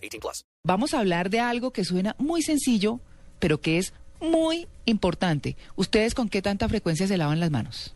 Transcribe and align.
18 0.00 0.20
plus. 0.20 0.44
Vamos 0.64 0.94
a 0.94 0.98
hablar 1.00 1.30
de 1.30 1.40
algo 1.40 1.72
que 1.72 1.84
suena 1.84 2.14
muy 2.18 2.42
sencillo, 2.42 3.00
pero 3.38 3.60
que 3.60 3.78
es 3.78 3.92
muy 4.20 4.66
importante. 4.84 5.56
¿Ustedes 5.76 6.14
con 6.14 6.28
qué 6.28 6.42
tanta 6.42 6.68
frecuencia 6.68 7.06
se 7.06 7.16
lavan 7.16 7.40
las 7.40 7.50
manos? 7.50 7.94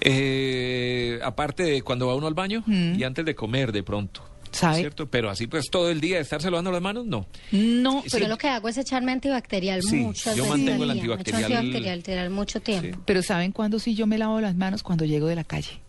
Eh, 0.00 1.18
aparte 1.24 1.62
de 1.64 1.82
cuando 1.82 2.06
va 2.06 2.14
uno 2.14 2.26
al 2.28 2.34
baño 2.34 2.62
y 2.68 3.02
antes 3.02 3.24
de 3.24 3.34
comer 3.34 3.72
de 3.72 3.82
pronto. 3.82 4.22
¿Sabe? 4.50 4.78
¿Cierto? 4.78 5.06
Pero 5.08 5.28
así 5.28 5.46
pues 5.46 5.68
todo 5.70 5.90
el 5.90 6.00
día 6.00 6.18
estarse 6.20 6.50
lavando 6.50 6.72
las 6.72 6.80
manos, 6.80 7.04
no. 7.04 7.26
No, 7.52 8.00
Sí. 8.02 8.08
pero, 8.12 8.22
Yo 8.24 8.28
lo 8.28 8.38
que 8.38 8.48
hago 8.48 8.68
es 8.70 8.78
echarme 8.78 9.12
antibacterial 9.12 9.82
Sí, 9.82 9.96
muchas 9.96 10.36
yo 10.36 10.44
veces 10.44 10.58
mantengo 10.58 10.84
el 10.84 10.90
antibacterial- 10.92 11.56
antibacterial 11.58 12.30
mucho 12.30 12.60
tiempo. 12.60 12.98
pero 13.04 13.22
¿saben 13.22 13.52
cuándo 13.52 13.78
sí 13.78 13.94
yo 13.94 14.06
me 14.06 14.16
lavo 14.16 14.40
las 14.40 14.54
manos? 14.56 14.82
Cuando 14.82 15.04
llego 15.04 15.26
de 15.26 15.34
la 15.36 15.44
calle. 15.44 15.80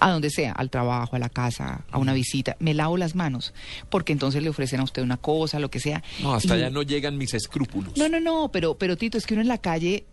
A 0.00 0.10
donde 0.10 0.30
sea, 0.30 0.52
al 0.52 0.70
trabajo, 0.70 1.16
a 1.16 1.18
la 1.18 1.28
casa, 1.28 1.84
a 1.90 1.98
una 1.98 2.12
visita, 2.12 2.56
me 2.60 2.74
lavo 2.74 2.96
las 2.96 3.14
manos, 3.14 3.52
porque 3.90 4.12
entonces 4.12 4.42
le 4.42 4.48
ofrecen 4.48 4.80
a 4.80 4.84
usted 4.84 5.02
una 5.02 5.16
cosa, 5.16 5.58
lo 5.58 5.70
que 5.70 5.80
sea. 5.80 6.02
No, 6.22 6.34
hasta 6.34 6.56
Y- 6.56 6.58
allá 6.60 6.70
no 6.70 6.82
llegan 6.82 7.16
mis 7.18 7.34
escrúpulos. 7.34 7.96
No, 7.96 8.08
no, 8.08 8.20
no, 8.20 8.50
pero, 8.52 8.76
pero 8.78 8.96
Tito, 8.96 9.18
es 9.18 9.26
que 9.26 9.34
uno 9.34 9.40
en 9.42 9.48
la 9.48 9.58
calle, 9.58 10.04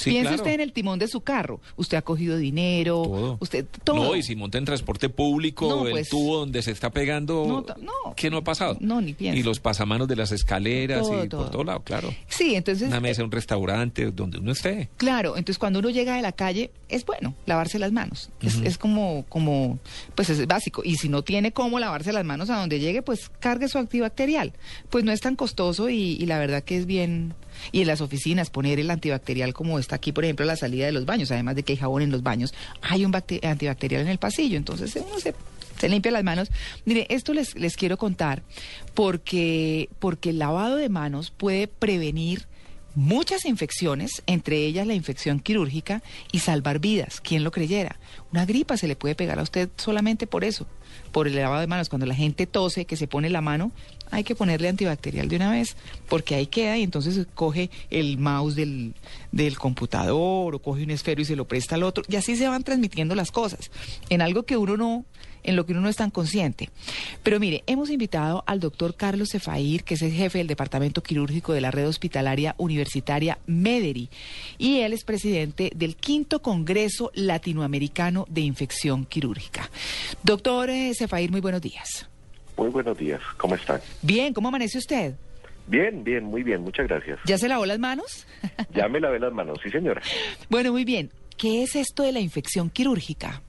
Sí, 0.00 0.10
piense 0.10 0.28
claro. 0.28 0.42
usted 0.42 0.52
en 0.54 0.60
el 0.60 0.72
timón 0.72 0.98
de 0.98 1.08
su 1.08 1.20
carro, 1.20 1.60
usted 1.76 1.96
ha 1.98 2.02
cogido 2.02 2.36
dinero, 2.38 3.02
Todo. 3.02 3.36
usted, 3.40 3.66
todo. 3.84 3.96
No, 3.96 4.16
y 4.16 4.22
si 4.22 4.34
monta 4.36 4.58
en 4.58 4.64
transporte 4.64 5.08
público, 5.08 5.68
No, 5.68 5.86
el 5.86 5.92
pues- 5.92 6.08
tubo 6.08 6.38
donde 6.38 6.62
se 6.62 6.70
está 6.70 6.90
pegando, 6.90 7.44
No, 7.46 7.64
no. 7.82 8.14
¿qué 8.16 8.30
no 8.30 8.38
ha 8.38 8.44
pasado? 8.44 8.76
No, 8.80 9.00
ni 9.00 9.12
piense. 9.14 9.38
Y 9.38 9.42
los 9.42 9.60
pasamanos 9.60 10.08
de 10.08 10.16
las 10.16 10.32
escaleras 10.32 11.02
Todo, 11.02 11.24
y 11.24 11.28
todo. 11.28 11.42
por 11.42 11.50
todo 11.50 11.64
lado, 11.64 11.80
claro. 11.82 12.12
Sí, 12.28 12.54
entonces... 12.54 12.88
Una 12.88 13.00
mesa, 13.00 13.22
un 13.24 13.30
restaurante, 13.30 14.10
donde 14.10 14.38
uno 14.38 14.52
esté. 14.52 14.88
Claro, 14.96 15.36
entonces 15.36 15.58
cuando 15.58 15.78
uno 15.80 15.90
llega 15.90 16.16
de 16.16 16.22
la 16.22 16.32
calle 16.32 16.70
es 16.88 17.04
bueno 17.04 17.34
lavarse 17.46 17.78
las 17.78 17.92
manos. 17.92 18.30
Es, 18.40 18.56
es 18.56 18.78
como, 18.78 19.24
como, 19.28 19.78
pues 20.14 20.30
es 20.30 20.46
básico. 20.46 20.82
Y 20.84 20.96
si 20.96 21.08
no 21.08 21.22
tiene 21.22 21.52
cómo 21.52 21.78
lavarse 21.78 22.12
las 22.12 22.24
manos 22.24 22.50
a 22.50 22.56
donde 22.58 22.80
llegue, 22.80 23.02
pues 23.02 23.28
cargue 23.40 23.68
su 23.68 23.78
antibacterial. 23.78 24.52
Pues 24.88 25.04
no 25.04 25.12
es 25.12 25.20
tan 25.20 25.36
costoso 25.36 25.88
y, 25.90 26.12
y 26.20 26.26
la 26.26 26.38
verdad 26.38 26.62
que 26.64 26.76
es 26.76 26.86
bien. 26.86 27.34
Y 27.72 27.80
en 27.82 27.88
las 27.88 28.00
oficinas 28.00 28.48
poner 28.48 28.80
el 28.80 28.90
antibacterial 28.90 29.52
como 29.52 29.78
aquí, 29.92 30.12
por 30.12 30.24
ejemplo, 30.24 30.44
la 30.46 30.56
salida 30.56 30.86
de 30.86 30.92
los 30.92 31.04
baños, 31.06 31.30
además 31.30 31.56
de 31.56 31.62
que 31.62 31.72
hay 31.72 31.76
jabón 31.78 32.02
en 32.02 32.10
los 32.10 32.22
baños, 32.22 32.54
hay 32.82 33.04
un 33.04 33.12
bacte- 33.12 33.44
antibacterial 33.46 34.02
en 34.02 34.08
el 34.08 34.18
pasillo. 34.18 34.56
Entonces 34.56 34.94
uno 34.96 35.18
se 35.20 35.34
se 35.78 35.88
limpia 35.88 36.12
las 36.12 36.22
manos. 36.24 36.50
Mire, 36.84 37.06
esto 37.08 37.32
les, 37.32 37.54
les 37.54 37.74
quiero 37.74 37.96
contar 37.96 38.42
porque, 38.94 39.88
porque 39.98 40.28
el 40.28 40.38
lavado 40.38 40.76
de 40.76 40.90
manos 40.90 41.30
puede 41.30 41.68
prevenir 41.68 42.46
muchas 42.94 43.44
infecciones, 43.44 44.22
entre 44.26 44.64
ellas 44.64 44.86
la 44.86 44.94
infección 44.94 45.40
quirúrgica, 45.40 46.02
y 46.32 46.40
salvar 46.40 46.78
vidas. 46.78 47.20
¿Quién 47.20 47.44
lo 47.44 47.50
creyera? 47.50 47.96
Una 48.32 48.46
gripa 48.46 48.76
se 48.76 48.88
le 48.88 48.96
puede 48.96 49.14
pegar 49.14 49.38
a 49.38 49.42
usted 49.42 49.68
solamente 49.76 50.26
por 50.26 50.44
eso, 50.44 50.66
por 51.12 51.26
el 51.26 51.36
lavado 51.36 51.60
de 51.60 51.66
manos. 51.66 51.88
Cuando 51.88 52.06
la 52.06 52.14
gente 52.14 52.46
tose, 52.46 52.84
que 52.84 52.96
se 52.96 53.06
pone 53.06 53.30
la 53.30 53.40
mano, 53.40 53.72
hay 54.10 54.24
que 54.24 54.34
ponerle 54.34 54.68
antibacterial 54.68 55.28
de 55.28 55.36
una 55.36 55.50
vez, 55.50 55.76
porque 56.08 56.34
ahí 56.34 56.46
queda 56.46 56.78
y 56.78 56.82
entonces 56.82 57.26
coge 57.34 57.70
el 57.90 58.18
mouse 58.18 58.56
del, 58.56 58.94
del 59.32 59.58
computador 59.58 60.54
o 60.54 60.58
coge 60.60 60.82
un 60.82 60.90
esfero 60.90 61.22
y 61.22 61.24
se 61.24 61.36
lo 61.36 61.46
presta 61.46 61.76
al 61.76 61.82
otro, 61.82 62.04
y 62.08 62.16
así 62.16 62.36
se 62.36 62.48
van 62.48 62.64
transmitiendo 62.64 63.14
las 63.14 63.30
cosas, 63.30 63.70
en 64.08 64.22
algo 64.22 64.44
que 64.44 64.56
uno 64.56 64.76
no 64.76 65.04
en 65.42 65.56
lo 65.56 65.66
que 65.66 65.72
uno 65.72 65.80
no 65.80 65.88
es 65.88 65.96
tan 65.96 66.10
consciente. 66.10 66.70
Pero 67.22 67.40
mire, 67.40 67.62
hemos 67.66 67.90
invitado 67.90 68.44
al 68.46 68.60
doctor 68.60 68.94
Carlos 68.94 69.30
Cefair, 69.30 69.84
que 69.84 69.94
es 69.94 70.02
el 70.02 70.12
jefe 70.12 70.38
del 70.38 70.46
Departamento 70.46 71.02
Quirúrgico 71.02 71.52
de 71.52 71.60
la 71.60 71.70
Red 71.70 71.88
Hospitalaria 71.88 72.54
Universitaria 72.58 73.38
Mederi, 73.46 74.08
y 74.58 74.80
él 74.80 74.92
es 74.92 75.04
presidente 75.04 75.70
del 75.74 75.96
quinto 75.96 76.42
Congreso 76.42 77.10
Latinoamericano 77.14 78.26
de 78.28 78.42
Infección 78.42 79.04
Quirúrgica. 79.04 79.70
Doctor 80.22 80.70
eh, 80.70 80.92
Cefair, 80.94 81.30
muy 81.30 81.40
buenos 81.40 81.60
días. 81.60 82.08
Muy 82.56 82.68
buenos 82.68 82.98
días, 82.98 83.20
¿cómo 83.36 83.54
están? 83.54 83.80
Bien, 84.02 84.34
¿cómo 84.34 84.48
amanece 84.48 84.78
usted? 84.78 85.14
Bien, 85.66 86.02
bien, 86.02 86.24
muy 86.24 86.42
bien, 86.42 86.62
muchas 86.62 86.88
gracias. 86.88 87.18
¿Ya 87.24 87.38
se 87.38 87.48
lavó 87.48 87.64
las 87.64 87.78
manos? 87.78 88.26
Ya 88.74 88.88
me 88.88 89.00
lavé 89.00 89.20
las 89.20 89.32
manos, 89.32 89.58
sí 89.62 89.70
señora. 89.70 90.02
bueno, 90.50 90.72
muy 90.72 90.84
bien. 90.84 91.10
¿Qué 91.36 91.62
es 91.62 91.76
esto 91.76 92.02
de 92.02 92.12
la 92.12 92.20
infección 92.20 92.68
quirúrgica? 92.68 93.40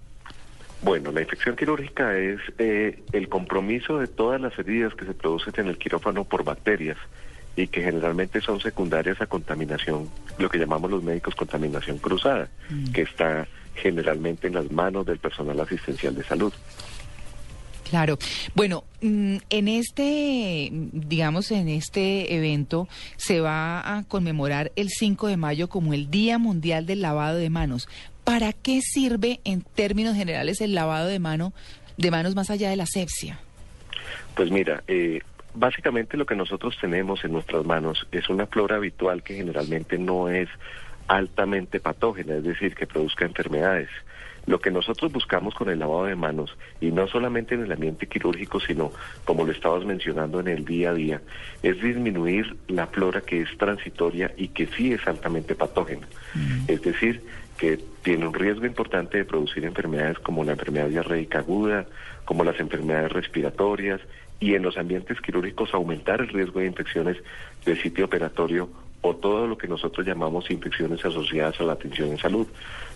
Bueno, 0.84 1.12
la 1.12 1.22
infección 1.22 1.56
quirúrgica 1.56 2.18
es 2.18 2.40
eh, 2.58 3.04
el 3.12 3.30
compromiso 3.30 4.00
de 4.00 4.08
todas 4.08 4.42
las 4.42 4.58
heridas 4.58 4.94
que 4.96 5.06
se 5.06 5.14
producen 5.14 5.54
en 5.58 5.68
el 5.68 5.78
quirófano 5.78 6.24
por 6.24 6.44
bacterias 6.44 6.98
y 7.56 7.68
que 7.68 7.84
generalmente 7.84 8.42
son 8.42 8.60
secundarias 8.60 9.22
a 9.22 9.28
contaminación, 9.28 10.10
lo 10.40 10.50
que 10.50 10.58
llamamos 10.58 10.90
los 10.90 11.04
médicos 11.04 11.36
contaminación 11.36 11.98
cruzada, 11.98 12.50
que 12.94 13.02
está 13.02 13.48
generalmente 13.76 14.48
en 14.48 14.56
las 14.56 14.72
manos 14.72 15.06
del 15.06 15.20
personal 15.20 15.60
asistencial 15.60 16.16
de 16.16 16.24
salud. 16.24 16.54
Claro. 17.92 18.18
Bueno, 18.56 18.86
mm, 19.02 19.36
en 19.50 19.68
este, 19.68 20.70
mm, 20.72 20.90
digamos, 20.94 21.52
en 21.52 21.68
este 21.68 22.34
evento 22.34 22.88
se 23.18 23.42
va 23.42 23.98
a 23.98 24.04
conmemorar 24.04 24.72
el 24.78 24.88
5 24.88 25.28
de 25.28 25.36
mayo 25.36 25.68
como 25.68 25.94
el 25.94 26.10
Día 26.10 26.38
Mundial 26.38 26.86
del 26.86 27.02
Lavado 27.02 27.38
de 27.38 27.50
Manos. 27.50 27.90
¿Para 28.24 28.54
qué 28.54 28.82
sirve 28.82 29.40
en 29.44 29.62
términos 29.62 30.16
generales 30.16 30.62
el 30.62 30.76
lavado 30.76 31.08
de 31.08 31.20
mano 31.20 31.54
de 31.98 32.12
manos 32.12 32.36
más 32.36 32.50
allá 32.50 32.70
de 32.70 32.76
la 32.76 32.84
asepsia? 32.84 33.40
Pues 34.36 34.52
mira, 34.52 34.84
eh, 34.88 35.22
básicamente 35.54 36.18
lo 36.18 36.26
que 36.26 36.36
nosotros 36.36 36.78
tenemos 36.80 37.24
en 37.24 37.34
nuestras 37.34 37.66
manos 37.66 38.08
es 38.12 38.30
una 38.30 38.48
flora 38.48 38.78
habitual 38.78 39.24
que 39.24 39.36
generalmente 39.36 39.98
no 39.98 40.30
es 40.30 40.50
altamente 41.08 41.80
patógena, 41.80 42.36
es 42.36 42.44
decir, 42.44 42.76
que 42.76 42.88
produzca 42.88 43.26
enfermedades. 43.26 43.90
Lo 44.48 44.60
que 44.60 44.72
nosotros 44.72 45.12
buscamos 45.12 45.54
con 45.54 45.70
el 45.70 45.78
lavado 45.78 46.06
de 46.06 46.16
manos, 46.16 46.58
y 46.80 46.90
no 46.92 47.08
solamente 47.08 47.54
en 47.54 47.64
el 47.64 47.72
ambiente 47.72 48.08
quirúrgico, 48.08 48.60
sino 48.60 48.92
como 49.24 49.46
lo 49.46 49.52
estabas 49.52 49.86
mencionando 49.86 50.40
en 50.40 50.48
el 50.48 50.66
día 50.66 50.90
a 50.90 50.94
día, 50.94 51.22
es 51.62 51.80
disminuir 51.80 52.58
la 52.68 52.88
flora 52.88 53.22
que 53.22 53.42
es 53.42 53.56
transitoria 53.58 54.34
y 54.38 54.48
que 54.48 54.66
sí 54.66 54.94
es 54.94 55.06
altamente 55.06 55.54
patógena. 55.54 56.08
Es 56.68 56.82
decir, 56.82 57.22
que 57.62 57.78
tiene 58.02 58.26
un 58.26 58.34
riesgo 58.34 58.66
importante 58.66 59.20
de 59.20 59.24
producir 59.24 59.64
enfermedades 59.66 60.18
como 60.18 60.44
la 60.44 60.54
enfermedad 60.54 60.88
diarreica 60.88 61.38
aguda, 61.38 61.86
como 62.26 62.44
las 62.44 62.60
enfermedades 62.60 63.12
respiratorias, 63.12 64.02
y 64.40 64.56
en 64.56 64.64
los 64.64 64.78
ambientes 64.78 65.22
quirúrgicos 65.22 65.72
aumentar 65.76 66.22
el 66.22 66.30
riesgo 66.30 66.60
de 66.60 66.66
infecciones 66.66 67.18
del 67.64 67.80
sitio 67.80 68.06
operatorio 68.06 68.68
o 69.02 69.16
todo 69.16 69.46
lo 69.46 69.60
que 69.60 69.68
nosotros 69.68 70.08
llamamos 70.08 70.50
infecciones 70.50 71.06
asociadas 71.06 71.62
a 71.62 71.64
la 71.64 71.74
atención 71.74 72.10
en 72.10 72.18
salud, 72.18 72.48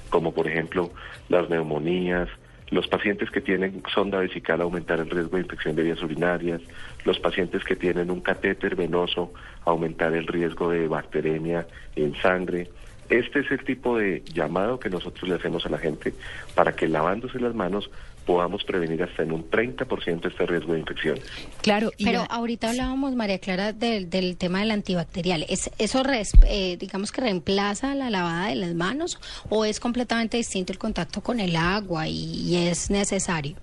como 0.09 0.33
por 0.33 0.47
ejemplo 0.47 0.89
las 1.29 1.47
neumonías, 1.47 2.27
los 2.71 2.87
pacientes 2.87 3.29
que 3.29 3.41
tienen 3.41 3.83
sonda 3.93 4.17
vesical 4.17 4.61
aumentar 4.61 4.99
el 4.99 5.11
riesgo 5.11 5.37
de 5.37 5.43
infección 5.43 5.75
de 5.75 5.83
vías 5.83 6.01
urinarias, 6.01 6.61
los 7.03 7.19
pacientes 7.19 7.63
que 7.63 7.75
tienen 7.75 8.09
un 8.09 8.21
catéter 8.21 8.75
venoso 8.75 9.31
aumentar 9.63 10.15
el 10.15 10.25
riesgo 10.25 10.71
de 10.71 10.87
bacteremia 10.87 11.67
en 11.95 12.15
sangre. 12.15 12.67
Este 13.09 13.39
es 13.41 13.51
el 13.51 13.63
tipo 13.63 13.97
de 13.97 14.23
llamado 14.33 14.79
que 14.79 14.89
nosotros 14.89 15.29
le 15.29 15.35
hacemos 15.35 15.65
a 15.65 15.69
la 15.69 15.77
gente 15.77 16.13
para 16.55 16.75
que 16.75 16.87
lavándose 16.87 17.39
las 17.39 17.53
manos 17.53 17.89
podamos 18.25 18.63
prevenir 18.63 19.03
hasta 19.03 19.21
en 19.21 19.31
un 19.31 19.47
30% 19.51 20.25
este 20.27 20.45
riesgo 20.47 20.73
de 20.73 20.79
infección. 20.79 21.19
Claro, 21.61 21.91
y 21.97 22.05
Pero 22.05 22.25
ahorita 22.27 22.71
hablábamos, 22.71 23.13
María 23.13 23.37
Clara, 23.37 23.71
del, 23.71 24.09
del 24.09 24.35
tema 24.37 24.61
del 24.61 24.71
antibacterial. 24.71 25.45
¿Es, 25.47 25.69
¿Eso, 25.77 26.01
res- 26.01 26.31
eh, 26.47 26.75
digamos 26.79 27.11
que 27.11 27.21
reemplaza 27.21 27.93
la 27.93 28.09
lavada 28.09 28.47
de 28.47 28.55
las 28.55 28.73
manos 28.73 29.19
o 29.49 29.63
es 29.65 29.79
completamente 29.79 30.37
distinto 30.37 30.73
el 30.73 30.79
contacto 30.79 31.21
con 31.21 31.39
el 31.39 31.55
agua 31.55 32.07
y, 32.07 32.41
y 32.49 32.55
es 32.67 32.89
necesario? 32.89 33.55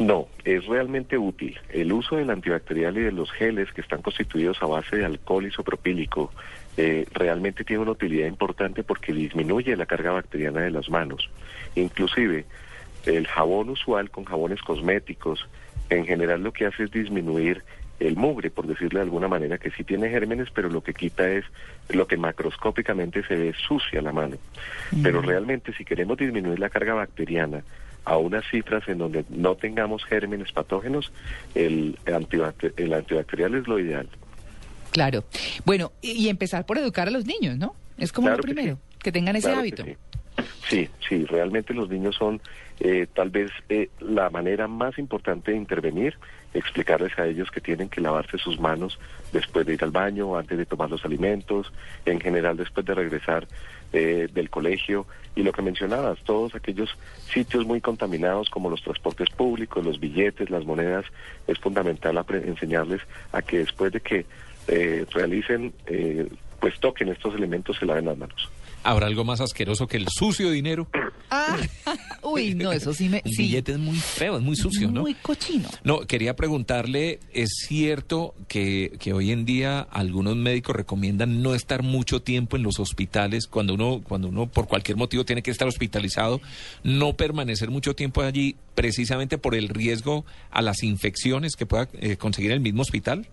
No, 0.00 0.26
es 0.44 0.64
realmente 0.66 1.16
útil. 1.16 1.56
El 1.68 1.92
uso 1.92 2.16
del 2.16 2.30
antibacterial 2.30 2.96
y 2.96 3.02
de 3.02 3.12
los 3.12 3.30
geles 3.30 3.70
que 3.72 3.82
están 3.82 4.02
constituidos 4.02 4.60
a 4.62 4.66
base 4.66 4.96
de 4.96 5.04
alcohol 5.04 5.46
isopropílico 5.46 6.32
eh, 6.82 7.06
realmente 7.12 7.62
tiene 7.62 7.82
una 7.82 7.92
utilidad 7.92 8.26
importante 8.26 8.82
porque 8.82 9.12
disminuye 9.12 9.76
la 9.76 9.84
carga 9.84 10.12
bacteriana 10.12 10.62
de 10.62 10.70
las 10.70 10.88
manos. 10.88 11.28
Inclusive, 11.74 12.46
el 13.04 13.26
jabón 13.26 13.68
usual 13.68 14.10
con 14.10 14.24
jabones 14.24 14.62
cosméticos, 14.62 15.46
en 15.90 16.06
general 16.06 16.42
lo 16.42 16.52
que 16.52 16.64
hace 16.64 16.84
es 16.84 16.90
disminuir 16.90 17.62
el 17.98 18.16
mugre, 18.16 18.48
por 18.50 18.66
decirle 18.66 19.00
de 19.00 19.04
alguna 19.04 19.28
manera, 19.28 19.58
que 19.58 19.70
sí 19.72 19.84
tiene 19.84 20.08
gérmenes, 20.08 20.48
pero 20.54 20.70
lo 20.70 20.82
que 20.82 20.94
quita 20.94 21.28
es 21.30 21.44
lo 21.90 22.06
que 22.06 22.16
macroscópicamente 22.16 23.22
se 23.24 23.36
ve 23.36 23.52
sucia 23.68 24.00
la 24.00 24.12
mano. 24.12 24.36
Pero 25.02 25.20
realmente 25.20 25.74
si 25.74 25.84
queremos 25.84 26.16
disminuir 26.16 26.58
la 26.58 26.70
carga 26.70 26.94
bacteriana, 26.94 27.62
a 28.06 28.16
unas 28.16 28.44
cifras 28.50 28.88
en 28.88 28.96
donde 28.96 29.26
no 29.28 29.54
tengamos 29.56 30.02
gérmenes 30.06 30.50
patógenos, 30.52 31.12
el, 31.54 31.98
antibacter- 32.06 32.72
el 32.78 32.94
antibacterial 32.94 33.54
es 33.54 33.68
lo 33.68 33.78
ideal. 33.78 34.08
Claro. 34.90 35.24
Bueno, 35.64 35.92
y, 36.02 36.12
y 36.12 36.28
empezar 36.28 36.66
por 36.66 36.78
educar 36.78 37.08
a 37.08 37.10
los 37.10 37.26
niños, 37.26 37.56
¿no? 37.56 37.74
Es 37.98 38.12
como 38.12 38.26
Claro 38.28 38.38
lo 38.38 38.42
que 38.42 38.54
primero, 38.54 38.76
sí. 38.76 38.98
que 39.02 39.12
tengan 39.12 39.36
ese 39.36 39.48
Claro 39.48 39.60
hábito. 39.60 39.84
Sí. 40.68 40.88
sí, 41.06 41.24
realmente 41.26 41.74
los 41.74 41.88
niños 41.90 42.16
son 42.16 42.40
eh, 42.78 43.06
tal 43.12 43.28
vez 43.28 43.50
eh, 43.68 43.90
la 44.00 44.30
manera 44.30 44.68
más 44.68 44.98
importante 44.98 45.50
de 45.50 45.56
intervenir, 45.58 46.16
explicarles 46.54 47.18
a 47.18 47.26
ellos 47.26 47.50
que 47.50 47.60
tienen 47.60 47.88
que 47.90 48.00
lavarse 48.00 48.38
sus 48.38 48.58
manos 48.58 48.98
después 49.32 49.66
de 49.66 49.74
ir 49.74 49.84
al 49.84 49.90
baño, 49.90 50.36
antes 50.36 50.56
de 50.56 50.64
tomar 50.64 50.88
los 50.88 51.04
alimentos, 51.04 51.70
en 52.06 52.20
general 52.20 52.56
después 52.56 52.86
de 52.86 52.94
regresar 52.94 53.46
eh, 53.92 54.28
del 54.32 54.48
colegio 54.48 55.06
y 55.36 55.42
lo 55.42 55.52
que 55.52 55.62
mencionabas, 55.62 56.18
todos 56.24 56.54
aquellos 56.54 56.88
sitios 57.32 57.66
muy 57.66 57.80
contaminados 57.80 58.48
como 58.48 58.70
los 58.70 58.82
transportes 58.82 59.28
públicos, 59.30 59.84
los 59.84 60.00
billetes, 60.00 60.48
las 60.48 60.64
monedas, 60.64 61.04
es 61.46 61.58
fundamental 61.58 62.24
enseñarles 62.30 63.02
a 63.32 63.42
que 63.42 63.58
después 63.58 63.92
de 63.92 64.00
que 64.00 64.26
eh, 64.70 65.04
realicen, 65.12 65.72
eh, 65.86 66.28
pues 66.60 66.78
toquen 66.78 67.08
estos 67.08 67.34
elementos, 67.34 67.76
se 67.76 67.86
laven 67.86 68.04
las 68.04 68.16
manos. 68.16 68.48
¿Habrá 68.82 69.06
algo 69.08 69.24
más 69.24 69.40
asqueroso 69.40 69.86
que 69.86 69.96
el 69.96 70.06
sucio 70.08 70.50
dinero? 70.50 70.86
Ah, 71.32 71.56
uy, 72.24 72.56
no, 72.56 72.72
eso 72.72 72.92
sí 72.92 73.08
me... 73.08 73.22
El 73.24 73.30
sí, 73.30 73.42
billete 73.44 73.70
es 73.70 73.78
muy 73.78 73.94
feo, 73.94 74.36
es 74.36 74.42
muy 74.42 74.56
sucio, 74.56 74.90
¿no? 74.90 75.02
Muy 75.02 75.14
cochino. 75.14 75.68
No, 75.84 76.00
quería 76.00 76.34
preguntarle, 76.34 77.20
¿es 77.32 77.50
cierto 77.68 78.34
que, 78.48 78.96
que 78.98 79.12
hoy 79.12 79.30
en 79.30 79.44
día 79.44 79.78
algunos 79.78 80.34
médicos 80.34 80.74
recomiendan 80.74 81.40
no 81.40 81.54
estar 81.54 81.84
mucho 81.84 82.20
tiempo 82.20 82.56
en 82.56 82.64
los 82.64 82.80
hospitales 82.80 83.46
cuando 83.46 83.74
uno, 83.74 84.00
cuando 84.02 84.26
uno 84.26 84.48
por 84.48 84.66
cualquier 84.66 84.96
motivo 84.96 85.24
tiene 85.24 85.42
que 85.42 85.52
estar 85.52 85.68
hospitalizado, 85.68 86.40
no 86.82 87.12
permanecer 87.12 87.70
mucho 87.70 87.94
tiempo 87.94 88.22
allí 88.22 88.56
precisamente 88.74 89.38
por 89.38 89.54
el 89.54 89.68
riesgo 89.68 90.24
a 90.50 90.62
las 90.62 90.82
infecciones 90.82 91.54
que 91.54 91.64
pueda 91.64 91.88
eh, 91.92 92.16
conseguir 92.16 92.50
el 92.50 92.58
mismo 92.58 92.82
hospital? 92.82 93.28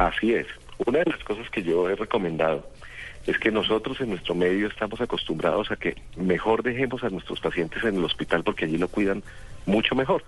Así 0.00 0.32
es. 0.32 0.46
Una 0.86 1.00
de 1.00 1.10
las 1.10 1.22
cosas 1.24 1.50
que 1.50 1.62
yo 1.62 1.90
he 1.90 1.94
recomendado 1.94 2.66
es 3.26 3.38
que 3.38 3.50
nosotros 3.50 4.00
en 4.00 4.08
nuestro 4.08 4.34
medio 4.34 4.66
estamos 4.66 4.98
acostumbrados 4.98 5.70
a 5.70 5.76
que 5.76 5.94
mejor 6.16 6.62
dejemos 6.62 7.04
a 7.04 7.10
nuestros 7.10 7.38
pacientes 7.38 7.84
en 7.84 7.96
el 7.96 8.04
hospital 8.04 8.42
porque 8.42 8.64
allí 8.64 8.78
lo 8.78 8.88
cuidan 8.88 9.22
mucho 9.66 9.94
mejor. 9.94 10.24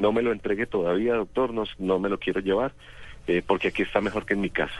No 0.00 0.10
me 0.10 0.22
lo 0.22 0.32
entregue 0.32 0.66
todavía, 0.66 1.14
doctor, 1.14 1.54
no, 1.54 1.62
no 1.78 2.00
me 2.00 2.08
lo 2.08 2.18
quiero 2.18 2.40
llevar 2.40 2.72
eh, 3.28 3.44
porque 3.46 3.68
aquí 3.68 3.82
está 3.82 4.00
mejor 4.00 4.26
que 4.26 4.34
en 4.34 4.40
mi 4.40 4.50
casa. 4.50 4.74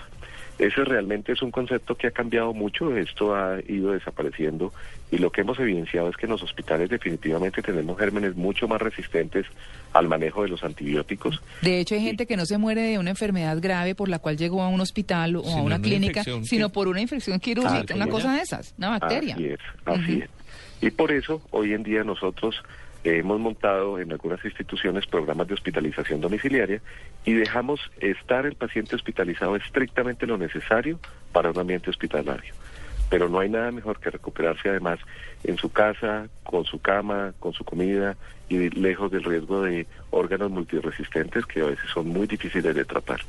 Ese 0.59 0.85
realmente 0.85 1.33
es 1.33 1.43
un 1.43 1.51
concepto 1.51 1.97
que 1.97 2.07
ha 2.07 2.11
cambiado 2.11 2.53
mucho, 2.53 2.97
esto 2.97 3.35
ha 3.35 3.59
ido 3.67 3.93
desapareciendo 3.93 4.73
y 5.11 5.19
lo 5.19 5.31
que 5.33 5.41
hemos 5.41 5.59
evidenciado 5.59 6.09
es 6.09 6.17
que 6.17 6.27
en 6.27 6.33
los 6.33 6.43
hospitales 6.43 6.89
definitivamente 6.91 7.63
tenemos 7.63 7.99
gérmenes 7.99 8.37
mucho 8.37 8.69
más 8.69 8.81
resistentes 8.81 9.47
al 9.93 10.09
manejo 10.09 10.43
de 10.43 10.49
los 10.51 10.63
antibióticos 10.63 11.43
De 11.63 11.81
hecho, 11.81 11.95
hay 11.95 12.03
gente 12.03 12.27
que 12.27 12.37
no 12.37 12.47
se 12.47 12.59
muere 12.59 12.83
de 12.83 12.99
una 12.99 13.11
enfermedad 13.11 13.59
grave 13.61 13.95
por 13.95 14.09
la 14.09 14.19
cual 14.21 14.37
llegó 14.37 14.63
a 14.63 14.69
un 14.69 14.81
hospital 14.81 15.37
o 15.37 15.43
Sino 15.43 15.53
a 15.53 15.63
una 15.63 15.77
una 15.77 15.81
clínica, 15.83 16.23
sino 16.45 16.69
que- 16.69 16.73
por 16.75 16.87
una 16.89 17.01
infección 17.01 17.41
quirúrgica, 17.41 17.93
Ah, 17.95 17.97
una 17.97 18.07
cosa 18.09 18.35
de 18.35 18.41
esas, 18.43 18.75
una 18.79 18.91
bacteria. 18.91 19.35
Así 19.35 19.47
es, 19.47 19.59
así 19.85 20.23
es. 20.23 20.31
Y 20.81 20.91
por 20.91 21.13
eso 21.13 21.43
hoy 21.51 21.73
en 21.75 21.83
día 21.83 22.05
nosotros 22.05 22.57
hemos 23.05 23.41
montado 23.41 23.99
en 23.99 24.13
algunas 24.13 24.45
instituciones 24.45 25.07
programas 25.07 25.49
de 25.49 25.55
hospitalización 25.55 26.21
domiciliaria 26.21 26.81
y 27.25 27.33
dejamos 27.33 27.81
estar 28.01 28.47
el 28.47 28.55
paciente 28.55 28.95
hospitalizado 28.97 29.57
estrictamente 29.57 30.27
lo 30.27 30.39
necesario 30.39 30.99
para 31.33 31.51
un 31.51 31.59
ambiente 31.59 31.91
hospitalario. 31.91 32.55
Pero 33.11 33.29
no 33.29 33.41
hay 33.41 33.51
nada 33.51 33.71
mejor 33.71 33.99
que 33.99 34.11
recuperarse 34.11 34.69
además 34.69 34.99
en 35.45 35.59
su 35.59 35.71
casa, 35.71 36.29
con 36.45 36.65
su 36.65 36.81
cama, 36.81 37.35
con 37.39 37.53
su 37.53 37.65
comida 37.65 38.17
y 38.49 38.71
lejos 38.71 39.11
del 39.11 39.25
riesgo 39.25 39.63
de 39.63 39.87
órganos 40.11 40.51
multiresistentes 40.51 41.45
que 41.47 41.61
a 41.61 41.67
veces 41.67 41.85
son 41.93 42.09
muy 42.09 42.27
difíciles 42.27 42.75
de 42.75 42.85
tratar. 42.85 43.21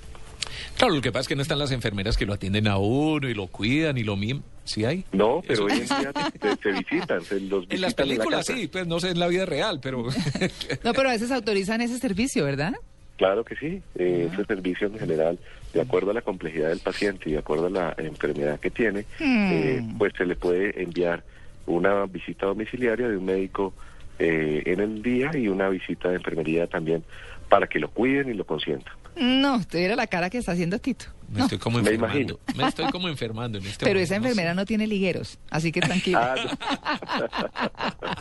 Claro, 0.77 0.95
lo 0.95 1.01
que 1.01 1.11
pasa 1.11 1.21
es 1.21 1.27
que 1.27 1.35
no 1.35 1.41
están 1.41 1.59
las 1.59 1.71
enfermeras 1.71 2.17
que 2.17 2.25
lo 2.25 2.33
atienden 2.33 2.67
a 2.67 2.77
uno 2.77 3.27
y 3.27 3.33
lo 3.33 3.47
cuidan 3.47 3.97
y 3.97 4.03
lo 4.03 4.15
miman. 4.15 4.43
¿Sí 4.65 4.85
hay? 4.85 5.03
No, 5.11 5.41
pero 5.45 5.53
Eso- 5.53 5.63
hoy 5.65 5.71
en 5.81 5.85
día 6.01 6.13
te, 6.39 6.55
te 6.57 6.71
visitan, 6.71 7.21
se 7.23 7.39
los 7.41 7.65
En 7.69 7.81
las 7.81 7.95
visitan 7.95 8.07
la 8.07 8.13
películas 8.15 8.45
sí, 8.45 8.67
pues 8.67 8.87
no 8.87 8.99
sé 8.99 9.09
en 9.09 9.19
la 9.19 9.27
vida 9.27 9.45
real, 9.45 9.79
pero... 9.81 10.03
No, 10.83 10.93
pero 10.93 11.09
a 11.09 11.11
veces 11.11 11.31
autorizan 11.31 11.81
ese 11.81 11.97
servicio, 11.99 12.45
¿verdad? 12.45 12.73
Claro 13.17 13.43
que 13.43 13.55
sí, 13.55 13.81
eh, 13.95 14.29
ese 14.31 14.45
servicio 14.45 14.87
en 14.87 14.97
general, 14.97 15.37
de 15.73 15.81
acuerdo 15.81 16.11
a 16.11 16.13
la 16.13 16.21
complejidad 16.21 16.69
del 16.69 16.79
paciente 16.79 17.29
y 17.29 17.33
de 17.33 17.39
acuerdo 17.39 17.67
a 17.67 17.69
la 17.69 17.95
enfermedad 17.97 18.59
que 18.59 18.71
tiene, 18.71 19.05
eh, 19.19 19.81
pues 19.97 20.13
se 20.17 20.25
le 20.25 20.35
puede 20.35 20.81
enviar 20.81 21.23
una 21.65 22.05
visita 22.05 22.45
domiciliaria 22.47 23.07
de 23.07 23.17
un 23.17 23.25
médico 23.25 23.73
eh, 24.19 24.63
en 24.65 24.79
el 24.79 25.01
día 25.03 25.31
y 25.35 25.47
una 25.47 25.69
visita 25.69 26.09
de 26.09 26.15
enfermería 26.15 26.67
también 26.67 27.03
para 27.49 27.67
que 27.67 27.79
lo 27.79 27.89
cuiden 27.89 28.29
y 28.29 28.33
lo 28.33 28.45
consientan. 28.45 28.93
No, 29.15 29.55
usted 29.57 29.79
era 29.79 29.95
la 29.95 30.07
cara 30.07 30.29
que 30.29 30.37
está 30.39 30.51
haciendo 30.53 30.79
Tito. 30.79 31.05
Me 31.29 31.39
No, 31.39 31.45
estoy 31.45 31.57
como 31.59 31.77
Me 31.81 31.89
enfermando. 31.91 32.39
Me 32.55 32.67
estoy 32.67 32.91
como 32.91 33.07
enfermando 33.09 33.57
en 33.57 33.65
este 33.65 33.85
pero 33.85 33.95
momento, 33.95 34.03
esa 34.03 34.15
no 34.19 34.23
sé. 34.23 34.29
enfermera 34.29 34.53
no 34.53 34.65
tiene 34.65 34.85
ligueros, 34.87 35.39
así 35.49 35.71
que 35.71 35.81
tranquilo. 35.81 36.19
Ah, 36.21 36.35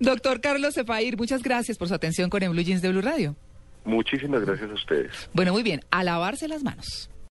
Doctor 0.00 0.40
Carlos 0.40 0.74
Cefair, 0.74 1.16
muchas 1.16 1.42
gracias 1.42 1.78
por 1.78 1.88
su 1.88 1.94
atención 1.94 2.28
con 2.30 2.42
el 2.42 2.50
Blue 2.50 2.62
Jeans 2.62 2.82
de 2.82 2.90
Blue 2.90 3.00
Radio. 3.02 3.36
muchísimas 3.84 4.44
gracias 4.44 4.70
a 4.70 4.74
ustedes. 4.74 5.12
Bueno, 5.32 5.52
muy 5.52 5.62
bien, 5.62 5.80
a 5.90 6.04
lavarse 6.04 6.48
las 6.48 6.62
manos. 6.62 7.08